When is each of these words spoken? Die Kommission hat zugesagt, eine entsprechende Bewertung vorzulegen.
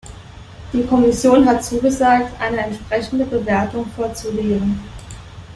Die 0.73 0.83
Kommission 0.87 1.45
hat 1.47 1.63
zugesagt, 1.63 2.33
eine 2.41 2.57
entsprechende 2.65 3.23
Bewertung 3.23 3.85
vorzulegen. 3.95 4.79